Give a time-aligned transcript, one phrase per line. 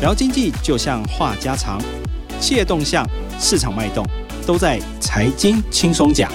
[0.00, 1.80] 聊经济就像话家常，
[2.38, 3.04] 企业动向、
[3.36, 4.06] 市场脉动，
[4.46, 6.30] 都在财经轻松讲。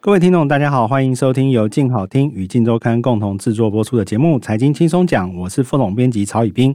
[0.00, 6.74] 各位听众，大家好，欢迎收听由静好听与静周刊共同制作播出的节目《财经轻松讲》，我是副总编辑曹宇斌。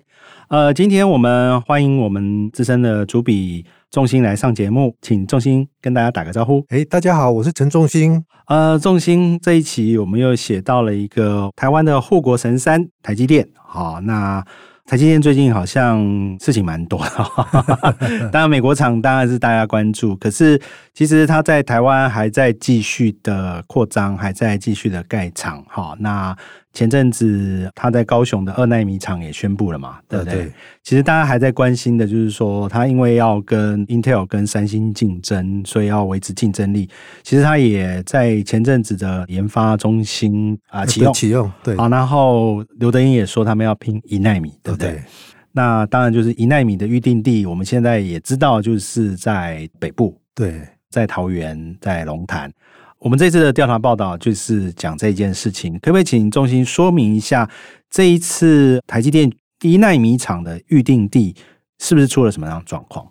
[0.50, 3.66] 呃，今天我们欢迎我们资深的主笔
[3.96, 6.62] 仲兴来上节目，请仲兴跟大家打个招呼。
[6.68, 8.22] 哎，大家好，我是陈仲兴。
[8.48, 13.48] 呃，仲兴这一期我们又写到了一个台湾的护国神山——台积电。
[13.56, 14.44] 好，那。
[14.88, 16.00] 台积电最近好像
[16.40, 20.62] 事情蛮多的， 当然美国厂当然是大家关注，可是
[20.94, 25.64] 其实它在台湾还在继续的扩张，还在继续的盖厂。
[25.70, 26.38] 好，那。
[26.76, 30.34] 前阵子他在高雄的二奈米厂也宣布了嘛，对不对？
[30.34, 30.52] 对。
[30.84, 36.88] 其实大家还在关心的就是说，他因为要跟 Intel 跟三星竞争，所以要维持竞争力。
[37.24, 41.78] 其实他也在前阵子的研发中心啊启用启用，对。
[41.78, 44.92] 好，然后刘德英也说他们要拼一奈米，对不对？
[44.92, 45.04] 对。
[45.54, 52.52] 那当然就是一奈米的预定地，我们现在也知道就是在北部，对，在桃园，在龙潭。
[53.06, 57.48] 我们这次的调查报道就是讲这件事情，可不可以请中心说明一下
[57.88, 61.36] 这一次台积电一奈米厂的预定地
[61.78, 63.08] 是不是出了什么样的状况？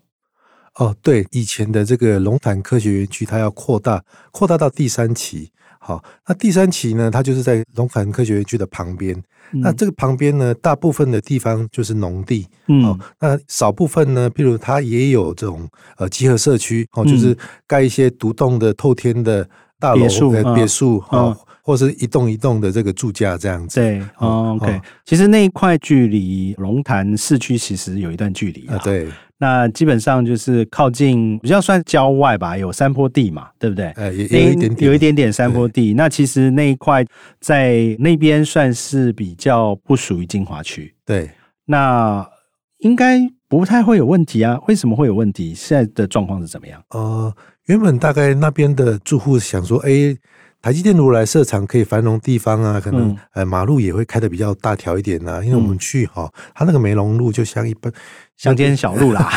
[0.74, 5.52] 哦，对，以前的这个龙潭科学园区，它要扩大，扩大到第三期。
[5.78, 9.16] 好，那第三期呢，它就是在龙潭科学园区的旁边。
[9.52, 12.48] 嗯、那这个旁边呢，大部分的地方就是农地。
[12.66, 19.48] 嗯，那少部分呢，譬如它也有这种呃集合社区，哦，就是盖一些独栋的透天的。
[19.80, 23.80] 大楼、别墅、别墅啊，或是一栋一栋的这个住家这样子。
[23.80, 24.80] 对，哦，OK。
[25.04, 28.78] 其实那一块距离龙潭市区其实有一段距离啊。
[28.84, 29.08] 对，
[29.38, 33.86] 那基本上就是靠近，比较算郊外吧，有山坡地嘛，对不对？
[33.96, 35.92] 呃，有有一点点，有一点点山坡地。
[35.94, 37.04] 那其实那一块
[37.40, 40.94] 在那边算是比较不属于精华区。
[41.04, 41.30] 对，
[41.66, 42.26] 那
[42.78, 44.58] 应该不太会有问题啊？
[44.68, 45.52] 为什么会有问题？
[45.54, 46.82] 现在的状况是怎么样？
[46.90, 47.34] 呃。
[47.66, 50.18] 原本大概那边的住户想说，哎、欸，
[50.60, 55.42] 台积电如果来设厂，可以繁荣地方啊，可能、嗯、呃马路也会开的比较大条一点啊。
[55.42, 57.92] 因为我们去哈，它那个梅龙路就像一般
[58.36, 59.30] 乡间小路啦，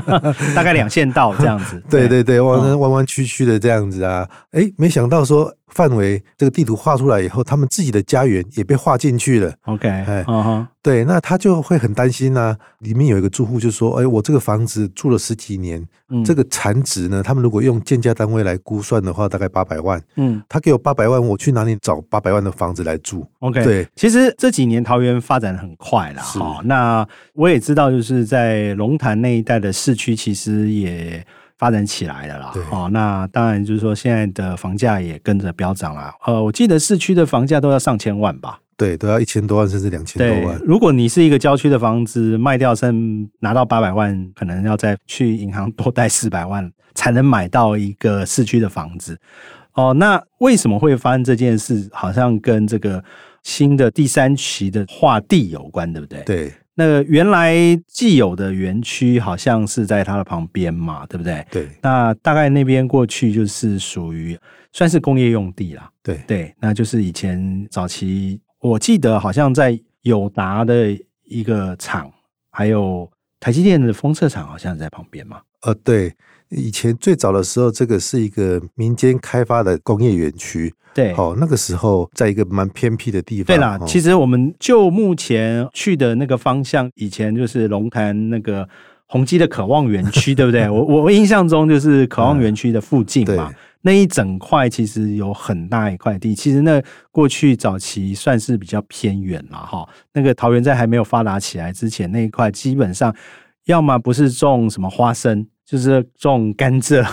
[0.54, 1.82] 大概两线道这样子。
[1.88, 5.54] 对对对，弯弯弯曲曲的这样子啊，哎、欸，没想到说。
[5.70, 9.52] 范围这个地图画出来以后，他们自己的家园也被划进去了。
[9.62, 10.24] OK，哎，
[10.82, 12.56] 对，那他就会很担心啊。
[12.80, 17.22] 里面有一个住户就说：“哎，我这个房子住了十几年，嗯、这个产值呢？
[17.22, 20.02] 他们如果用建价单位来估算的话，大概八百万。
[20.16, 26.22] 嗯，他给我八百万，我去哪里找八百万的房子来住？OK，对，其实这几年桃园发展很快了。
[26.22, 31.24] 好，那我也知道，就是在龙潭那一带的市区，其实也。
[31.60, 36.10] 发展起来了啦，哦，那当然就是说现在的房价也跟着飙涨了。
[36.24, 38.58] 呃，我记得市区的房价都要上千万吧？
[38.78, 40.58] 对，都要一千多万甚至两千多万。
[40.64, 49.18] 如果你是一个郊区的房子卖掉，剩拿到八百万，可能要再去银行多贷四百万才能买到一个市区的房子。
[49.74, 51.86] 哦，那为什么会发生这件事？
[51.92, 53.04] 好像跟这个
[53.42, 56.22] 新的第三期的划地有关，对不对？
[56.22, 56.50] 对。
[56.74, 57.54] 那个原来
[57.86, 61.46] 既有的园区好像是在它的旁边嘛，对不对？
[61.50, 61.68] 对。
[61.82, 64.38] 那大概那边过去就是属于
[64.72, 65.90] 算是工业用地啦。
[66.02, 72.10] 对对，那就是以前早期我记得好像在友达的一个厂，
[72.50, 75.40] 还有台积电的封测厂，好像在旁边嘛。
[75.62, 76.14] 呃，对。
[76.50, 80.72] 以前最早的时候，这个是一个民间开发的工业园区。
[80.92, 83.46] 对，哦，那个时候在一个蛮偏僻的地方。
[83.46, 88.68] 对啦，其实我们就目前去的那个方向，以前就是龙潭那个
[89.06, 90.66] 宏基的渴望园区，对不对？
[90.70, 96.34] 我我印象中就是渴望园区的附近嘛，嗯、那一整块其实有很大一块地。
[96.34, 96.82] 其实那
[97.12, 99.88] 过去早期算是比较偏远了哈。
[100.12, 103.14] 那个桃园在还没有发达起来之前，那一块基本上
[103.66, 105.46] 要么不是种什么花生。
[105.70, 107.08] 就是种甘蔗，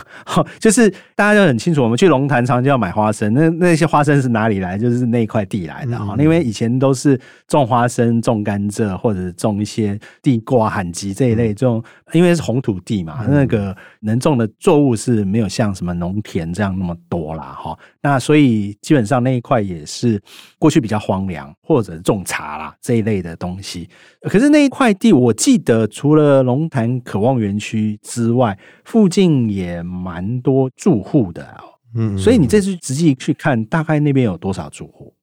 [0.58, 4.80] 就是大家都很清楚，我们去龙潭常就要买花生，那那些花生是哪里来？
[4.80, 11.84] 就是那一块地来的哈，嗯、因为以前都是种花生、种甘蔗或者种一些地瓜、旱橘这一类这种，
[12.14, 17.78] 因为是红土地嘛，嗯、那个能种的作物是没有像什么农田这样那么多啦哈。
[18.02, 20.20] 那所以基本上那一块也是
[20.58, 23.88] 过去比较荒凉，或者种茶啦这一类的东西。
[24.22, 28.47] 可是那一块地，我记得除了龙潭渴望园区之外，
[28.86, 31.48] 附近也蛮多住户的，
[31.96, 35.14] 嗯，所以你这次仔细去看，大概那边有多少住户？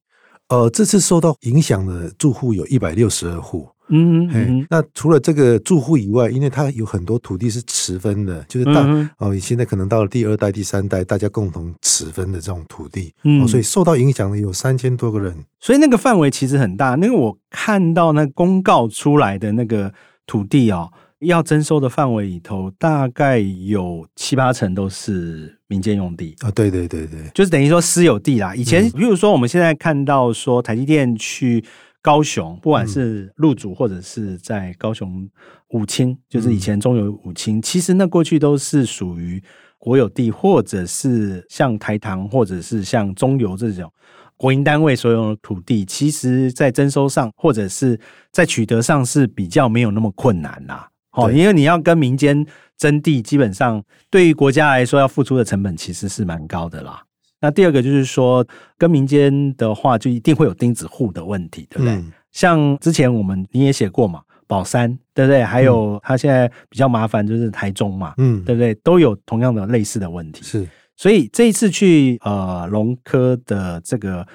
[0.48, 4.66] 呃，这次受到影响的住户有一百六十二户嗯嗯。
[4.68, 15.34] 那除了这个住户以外，因为它有很多土地是持分的，就是大、嗯、哦，现在可能到了第二代、第三代，大家共同持分的这种土地，嗯，哦、所以受到影响的有三千多个人。
[15.60, 16.94] 所以那个范围其实很大。
[16.96, 19.92] 那个我看到那公告出来的那个
[20.26, 20.90] 土地哦。
[21.24, 26.34] 要征收的范围里头，大概有七八成都是民间用地。
[26.40, 28.54] 啊，对对对对，就是等于说私有地啦。
[28.54, 31.64] 以前，比如说我们现在看到说台积电去
[32.02, 35.28] 高雄，不管是入主或者是在高雄
[35.70, 39.42] 五轻，就是以前中油五轻，其实那过去都是属于
[39.78, 43.90] 国有地，或者是像台糖，或者是像中油这种
[44.36, 47.98] 国营单位所有的土地，其实在征收上或者是
[48.32, 50.88] 在取得上是比较没有那么困难啦。
[51.14, 52.44] 哦，因为你要跟民间
[52.76, 57.02] 争地，基本上对于国家来说，要付出的成本其实是蛮高的啦。
[57.40, 58.44] 那第二个就是说，
[58.78, 61.92] 跟民间的话，就一定会有钉子户的问题，对不对？
[61.94, 65.44] 嗯、像之前我们你也写过嘛，宝山，对不对？
[65.44, 68.74] 还有他现在比较麻烦就是台中嘛，嗯，对不对？
[68.76, 70.42] 都有同样的类似的问题。
[70.42, 70.66] 是，
[70.96, 74.26] 所以这一次去呃龙科的这个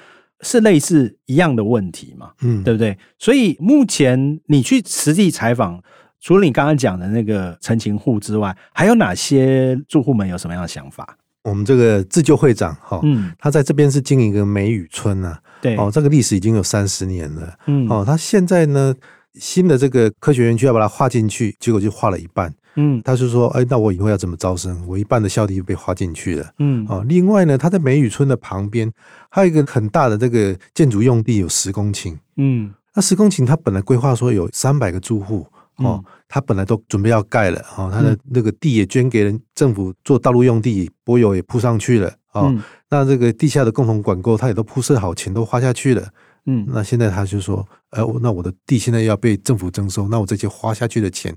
[0.41, 2.95] 是类似一样的问题嘛，嗯，对不对？
[3.17, 5.83] 所以目前你去实地采访。
[6.21, 11.17] 除了你刚刚讲的那个陈情户之外，还有哪些住户们有什么样的想法？
[11.43, 18.93] 我们这个自救会长哈，嗯，他在这边是经营一个梅雨村啊，对，哦，这个历史已经有三十年了，嗯，哦，他现在呢，
[19.35, 24.85] 新的这个科学园区要把它划进去，结果就划了一半，嗯，他就说，哎，那我以后要怎么招生？
[24.85, 28.91] 我一半的校地就被划进去了，嗯，哦，另外呢，他在梅雨村的旁边
[29.29, 35.47] 还有一个很大的这个建筑用地，有十公顷，嗯，那十公顷他本来规划说有三百个住户。
[35.79, 46.07] 哦，他本来都准备要盖了，哦，他的那个地也捐给人政府做道路用地，柏油也铺上去了，哦，嗯、那这个地下的共同管沟他也都铺设好，钱都花下去了，
[46.45, 51.33] 嗯，那现在他就说，呃，那我的地现在要被政府征收，那我这些花下去的钱，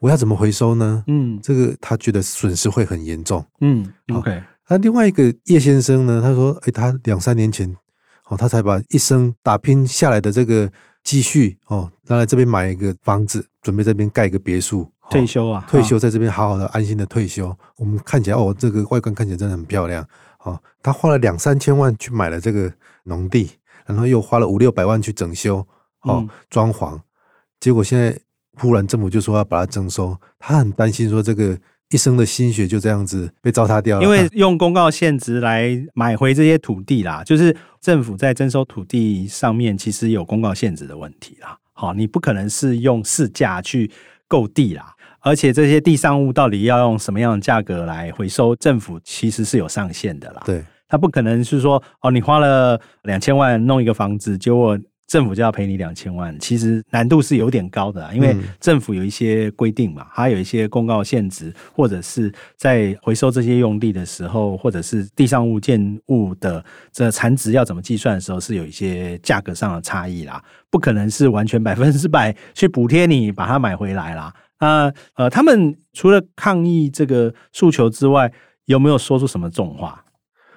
[0.00, 1.02] 我要怎么回收呢？
[1.06, 4.42] 嗯，这个他觉得损失会很严重，嗯，OK。
[4.68, 7.74] 那另外一个叶先生呢，他说，哎，他两三年前，
[8.28, 10.70] 哦，他才把一生打拼下来的这个。
[11.08, 17.56] 继续哦，拿来这边买一个房子，准备这边盖一个别墅，退休啊，退休在这边好好的安心的退休。
[17.78, 20.06] 我们看起来哦，这个外观看起来真的很漂亮
[20.44, 20.60] 哦。
[20.82, 22.70] 他花了两三千万去买了这个
[23.04, 23.52] 农地，
[23.86, 25.66] 然后又花了五六百万去整修
[26.02, 27.00] 哦，装潢，
[27.58, 28.14] 结果现在
[28.58, 31.58] 忽然政府就说要把它征收，他很担心说这个。
[31.90, 41.56] 一生的心血就这样子被糟蹋掉了，因为用公告限值来买回这些土地啦，就是政府在征收土地上面其实有公告限制的问题啦。
[41.72, 43.90] 好，你不可能是用市价去
[44.26, 50.42] 购地啦，而且这些地上物到底要用什么样的价格来回收，政府其实是有上限的啦。
[50.44, 54.78] 对，他不可能是说哦，你花了两千万弄一个房子，结果。
[55.08, 66.62] 政府就要赔你两千万，其实难度是有点高的，因为政府有一些规定嘛，它有一些公告限值，或者是在回收这些用地的时候，或者是地上物建物的
[66.92, 74.34] 这残值要怎么计算的时候，是有一些价格上的差异啦，不可能是完全百分之百去补贴你把它买回来啦。
[74.60, 78.30] 那呃，他们除了抗议这个诉求之外，
[78.66, 80.04] 有没有说出什么重话？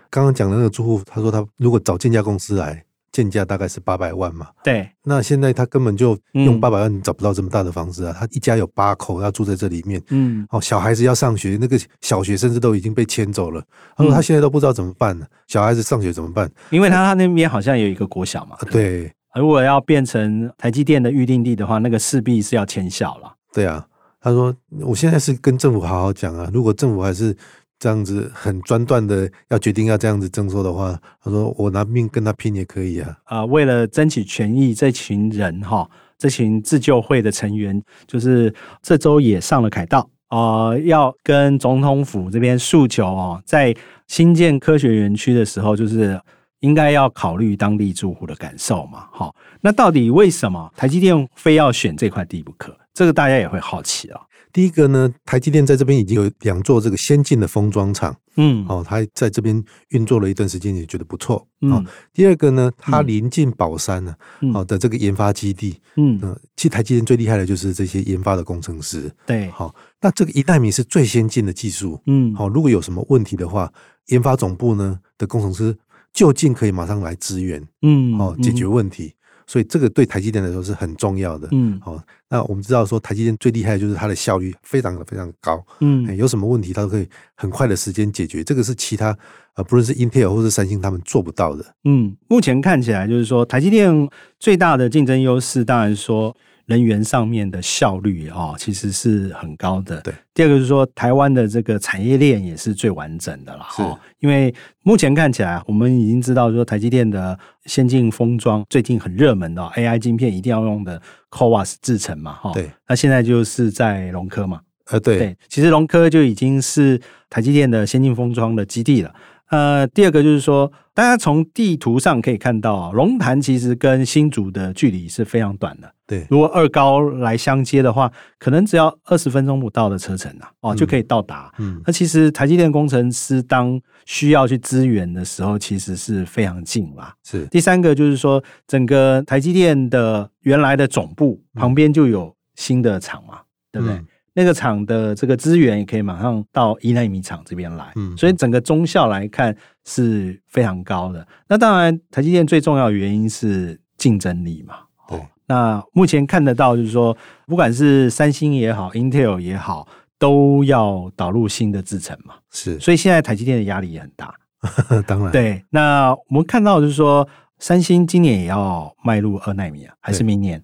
[0.09, 2.83] 刚刚讲的那个住户，他说他如果找建价公司来。
[3.11, 4.47] 建价大概是八百万嘛？
[4.63, 8.13] 对，那现在他根本就用八百万找不到这么大的房子啊！
[8.13, 13.61] 嗯、他一家有八口要住在这里面，嗯，哦，小孩子要上学，那个小学甚至都已经被迁走了。
[13.97, 15.25] 他说他现在都不知道怎么办呢？
[15.47, 16.49] 小孩子上学怎么办？
[16.69, 18.55] 因为他他那边好像有一个国小嘛。
[18.71, 23.33] 对，如果要变成台积电的预定地的话，那个势必是要迁校了。
[23.51, 23.85] 对啊，
[24.21, 27.35] 他说我现在是跟政府好好讲啊，如果政府还是。
[27.81, 33.17] 这样子很专断的要决定要这样子征收的话，他说我拿命跟他拼也可以啊！
[33.23, 46.21] 啊、呃，为了争取权益，这群人哈，这群自救会的成员，就是这周也上了凯道啊、要跟总统府这边诉求哦，在新建科学园区的时候，就是
[46.59, 49.07] 应该要考虑当地住户的感受嘛。
[49.11, 52.77] 好，那到底为什么台积电非要选这块地不可？
[52.93, 54.21] 这个大家也会好奇啊、
[54.53, 61.85] 第一个呢，台积电在这边已经有两座这个先进的封装厂，嗯，哦，它在这边运作了一段时间，也觉得不错，嗯。
[62.13, 64.15] 第二个呢，它临近宝山呢，
[64.53, 66.19] 哦的这个研发基地，嗯，
[66.55, 73.71] 其实台积电最厉害的就是这些研发的工程师，对，好，那这个一代米是最先进的技术，嗯，好，如果有什么问题的话，
[74.07, 75.77] 研发总部呢的工程师
[76.13, 79.13] 就近可以马上来支援，嗯，哦，解决问题。
[79.47, 81.47] 所以这个对台积电来说是很重要的。
[81.51, 85.63] 嗯，好，那我们知道说台积电最厉害的就是它的效率非常的非常高。
[85.79, 89.17] 嗯，有什么问题它都可以很快的时间解决，这个是其他
[89.55, 91.65] 呃不论是 Intel 或是三星他们做不到的。
[91.83, 96.35] 嗯，目前看起来就是说台积电最大的竞争优势，当然说
[96.71, 99.99] 人员上面的效率哦，其实是很高的。
[99.99, 103.65] 对，第二个就是说，台湾的这个产业链也是最完整的了。
[103.75, 103.83] 是，
[104.19, 112.31] 因为目前看起来，我们已经知道说，台积电的先进封装最近很热门的 AI 晶片，一定要用的 CoWAS 制成嘛。
[112.35, 114.61] 哈，对，那现在就是在龙科嘛。
[114.85, 116.97] 呃，对，对，其实龙科就已经是
[117.29, 119.13] 台积电的先进封装的基地了。
[119.49, 125.93] 呃，第二个就是说，大家从地图上可以看到，龙潭其实跟新竹的距离是非常短的。
[126.05, 131.49] 对，如果二高来相接的话，可能只要二十分钟不到的车程啊，哦，就可以到达。
[131.59, 137.15] 嗯，那其实台积电工程师当需要去支援的时候，其实是非常近啦。
[137.23, 137.45] 是。
[137.47, 143.39] 第三个就是说，整个台积电的原来的总部旁边就有新的厂嘛，
[143.71, 143.95] 对不对？
[143.95, 151.27] 嗯那个厂的这个资源也可以马上到一纳米厂这边来，嗯，所以整个中效来看是非常高的。
[151.49, 154.75] 那当然，台积电最重要的原因是竞争力嘛。
[155.09, 162.35] 对，那目前看得到就是说，不管是三星也好，Intel 也好，都要导入新的制程嘛。
[162.51, 164.33] 是，所以现在台积电的压力也很大。
[165.05, 165.65] 当然，对。
[165.71, 167.27] 那我们看到就是说，
[167.59, 170.63] 三星今年也要迈入二纳米啊，还是明年？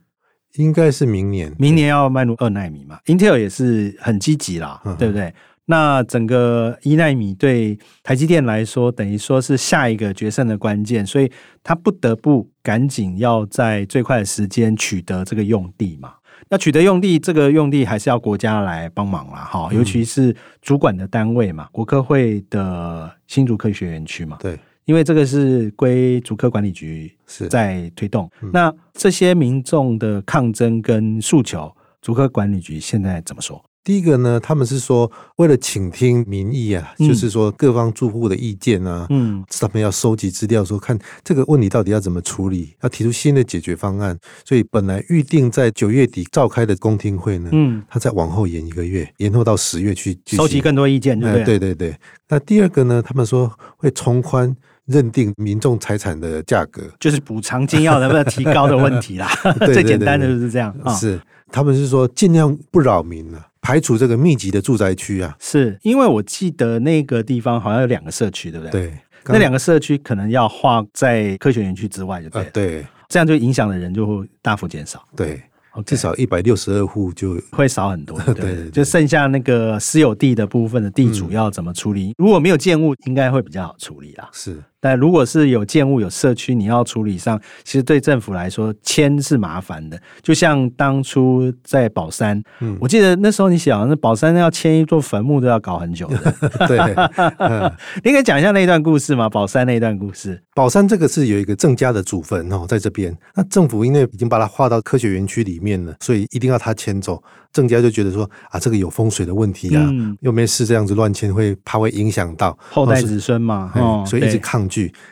[0.58, 5.34] 应该是明年，明年要迈入二纳米嘛？Intel 也是很积极啦，嗯、对不对？
[5.70, 11.30] 那整个一纳米对台积电来说，等于说是下一个决胜的关键，所以
[11.62, 16.14] 他不得不赶紧要在最快的时间取得这个用地嘛。
[16.50, 24.58] 那取得用地，这个用地还是要国家来帮忙啦，哈，尤其是主管的单位嘛，嗯、国科会的新竹科学园区嘛，对。
[24.88, 31.70] 因为这个是归竹科管理局是在推动，嗯、那这些民众的抗争跟诉求，
[32.02, 33.62] 竹科管理局现在怎么说？
[33.84, 44.18] 第一个呢，他们是说为了倾听民意啊，嗯、就是说各方住户的意见啊，嗯，他们要收集资料，说看这个问题到底要怎么处理，要提出新的解决方案。
[44.46, 51.96] 所以本来预定在九月底召开的公听会呢，嗯，他再往后延一个月，延后到十月去收集更多意见对，对对对。
[52.30, 54.56] 那第二个呢，他们说会从宽。
[54.88, 59.30] 认定民众财产的价格，就是补偿金要能不能提高的问题啦。
[59.74, 60.76] 最简单的就是这样。
[60.84, 61.20] 哦、是，
[61.52, 65.36] 他们是说尽量不扰民了，排除这个密集的住宅区啊。
[65.40, 68.72] 是因为我记得那个地方好像有两个社区，对不对？
[68.72, 68.94] 对，
[69.26, 72.50] 那两个社区可能要划在科学园区之外，就对、呃。
[72.52, 75.04] 对，这样就影响的人就会大幅减少。
[75.16, 75.42] 对。
[75.86, 82.08] 至少一百六十二户就会少很多， 对，对，对，就剩下那个私有地的部分的地主要怎么处理？
[82.08, 84.28] 嗯、如果没有建物，应该会比较好处理啦。
[84.34, 84.60] 是。
[84.80, 90.00] 但如果是有建物、有社区，你要处理上，其实对政府来说迁是麻烦的。
[90.22, 96.34] 就像当初在宝山，嗯，我记得那时候你想，那宝山要迁一座坟墓都要搞很久的。
[96.68, 96.78] 对，
[97.40, 97.72] 嗯、
[98.04, 99.28] 你可以讲一下那一段故事吗？
[99.30, 100.42] 宝山那一段故事。
[100.54, 103.16] 宝山这个是有一个郑家的祖坟哦，在这边。
[103.36, 107.22] 那政府因为已经把它划到科学园区里面了，所以一定要他迁走。
[107.54, 114.67] 郑家就觉得说啊，这个有风水的问题啊，嗯、又没事这样子乱迁，会怕会影响到后代子孙嘛，哦，所以一直抗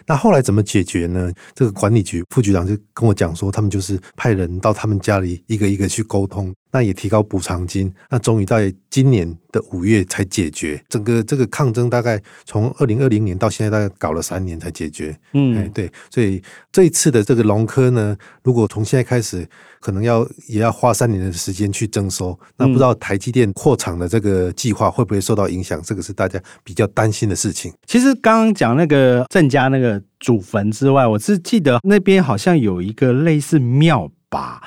[0.05, 1.31] 那后来怎么解决呢？
[1.53, 6.53] 这个管理局副局长就跟我讲说，他们就是派人到他们家里一个一个去沟通。
[6.75, 10.83] 那也提高补偿金，那终于在今年的五月才解决。
[10.89, 15.17] 整个这个抗争大概从二零二零年到现在，大概搞了三年才解决。
[15.31, 18.13] 嗯，哎，对，所以这一次的这个农科呢，
[18.43, 19.47] 如果从现在开始，
[19.79, 22.37] 可能要也要花三年的时间去征收。
[22.57, 25.81] 那不知道台积电扩厂的这个计划会不会受到影响？
[25.81, 27.71] 这个是大家比较担心的事情。
[27.87, 34.64] 其实刚刚讲那个郑家那个祖坟之外，我是记得那边好像有一个类似庙吧。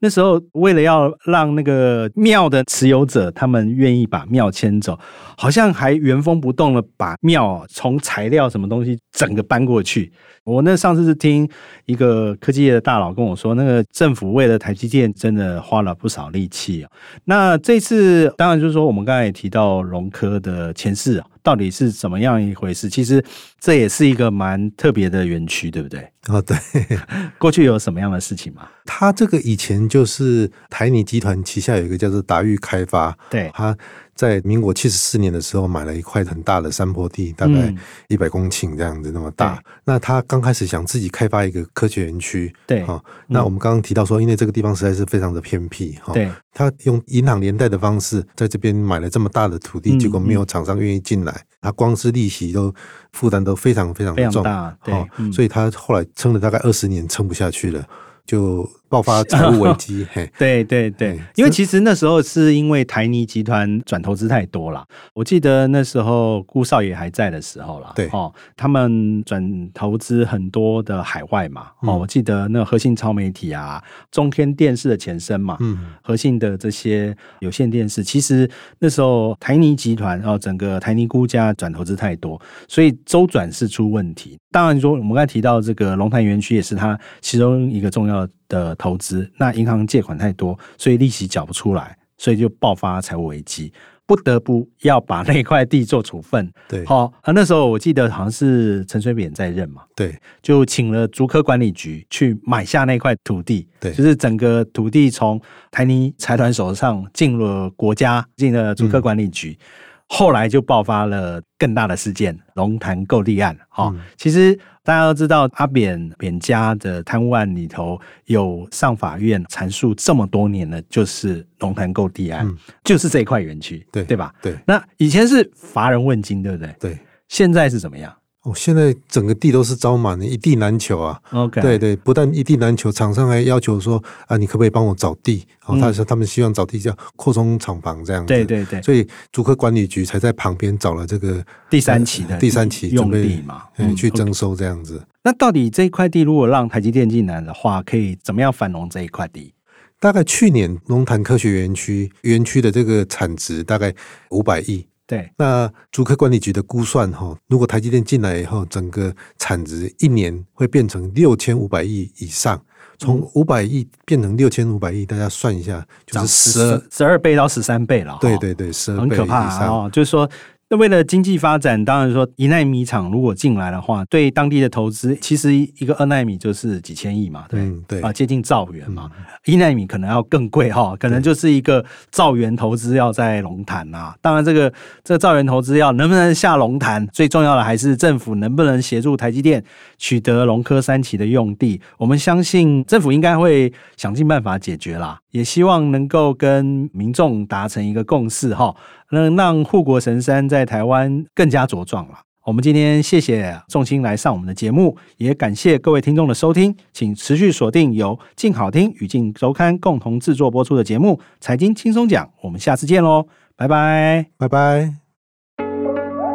[0.00, 4.98] 那时候，为了要让那个庙的持有者他们愿意把庙迁走，
[5.36, 10.12] 好像还原封不动的把庙从材料什么东西整个搬过去。
[10.44, 11.48] 我那上次是听
[11.86, 16.90] 一个科技业的大佬跟我说，那个政府为了台积电真的花了不少力气啊。
[17.24, 21.26] 那这次当然就是说，我们刚才也提到龙科的前世啊。
[21.44, 22.88] 到底是怎么样一回事？
[22.88, 23.24] 其实
[23.60, 26.00] 这也是一个蛮特别的园区，对不对？
[26.28, 26.56] 哦，对。
[27.38, 28.66] 过去有什么样的事情吗？
[28.86, 33.76] 他这个以前就是台泥集团旗下有一个叫做达裕开发，对，他。
[34.14, 37.74] 在民国七十四年的时候，买了一块很大的山坡地，大概
[38.08, 39.54] 一百公顷这样子那么大。
[39.54, 43.02] 嗯、那他刚开始想自己开发一个科学园区，对啊。
[43.26, 46.12] 那我们刚刚提到说，因为这个地方实在是非常的偏僻，哈。
[46.12, 46.30] 对。
[46.56, 52.72] 他用银行连带的方式在这边买了这么大的土地，结果没有厂商愿意进来，他光是利息都
[53.12, 54.76] 负担都非常非常重，大。
[54.84, 55.32] 对。
[55.32, 57.84] 所以他后来撑了大概二十年，撑不下去了。
[58.24, 60.06] 就爆发财务危机。
[60.14, 64.86] 嘿，对对对，因为其实那时候是因为台泥集团转投资太多了。
[65.12, 71.66] 我记得那时候顾少爷还在的时候了，对哦，他们转投资很多的海外嘛。
[71.80, 73.82] 哦，我记得那个和信超媒体啊，
[74.12, 78.48] 中天电视的前身嘛，嗯，和信的这些有线电视，其实
[78.78, 84.38] 那时候台泥集团哦，整个台泥估价转投资太多，所以周转是出问题。
[84.52, 88.32] 当然说，我们刚才提到这个龙潭园区也是它其中一个重要的
[88.78, 89.30] 投资。
[89.38, 93.72] 那银行借款太多，所以利息缴不出来，所以就爆发财务危机，
[94.06, 96.52] 不得不要把那块地做处分。
[96.68, 109.58] 对，好啊，那时候我记得好像是陈水扁在任嘛，对，就请了竹科管理局去买下那块土地，对，就是整个土地从台泥财团手上进了国家，进了竹科管理局。
[109.58, 109.64] 嗯
[110.08, 113.56] 后来就爆发了更大的事件——龙潭购地案。
[113.68, 124.32] 哈、嗯，其实大家都知道，阿扁扁家的贪污案里头有上法院阐述这么多年了，就是龙潭购地案，嗯、就是这一块园区，对对吧？
[124.42, 124.54] 对。
[124.66, 126.74] 那以前是乏人问津，对不对？
[126.78, 126.98] 对。
[127.28, 128.14] 现在是怎么样？
[128.44, 131.18] 哦，现在整个地都是招满的，一地难求啊。
[131.32, 135.46] OK，对对，不但一地难求，厂商还要求说啊，你可不可以帮我找地？
[135.64, 138.28] 哦，他说他们希望找地叫扩充厂房这样子。
[138.28, 145.02] 对对对，所以竹科管理局才在旁边找了这个第三期的第三期用地嘛，嗯，去征收这样子。
[145.22, 149.54] 那到底这一块地如果让台积电进来的话，可以怎么样繁荣这一块地？
[149.98, 153.94] 大概去年龙潭科学园区园区的这个产值大概
[154.28, 154.86] 五百亿。
[155.06, 162.60] 对，那竹科管理局的估算哈，如果台积电进来以后，整个产值一年会变成六千五百亿以上，
[162.98, 168.16] 从五百亿变成六千五百亿，大家算一下，就是十十二倍到十三倍了。
[168.20, 170.28] 对对对，十二倍以上，很可怕哦，就是说。
[170.70, 179.10] 那为了经济发展，当然说一奈米厂如果进来的话，对当地的投资，其实一个二奈米就是几千亿嘛，对、嗯、对啊，接近兆元嘛。
[179.44, 184.16] 一、嗯、奈米可能要更贵哈，可能就是一个兆元投资要在龙潭啊。
[184.22, 184.72] 当然，这个
[185.04, 189.62] 这个兆元投资要能不能下龙潭，最重要的还是政府能不能协助台积电
[189.98, 191.80] 取得龙科三期的用地。
[191.98, 198.72] 我们相信政府应该会想尽办法解决啦，也希望能够跟民众达成一个共识哈。
[199.10, 202.14] 能让护国神山在台湾更加茁壮了。
[202.46, 214.94] 我们今天谢谢众星来上我们的节目，也感谢各位听众的收听，请持续锁定由静好听与静周刊共同制作播出的节目《财经轻松讲》，我们下次见喽，拜拜，拜拜。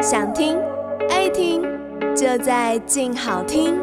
[0.02, 0.58] 想听
[1.10, 1.62] 爱听，
[2.16, 3.76] 就在静好听。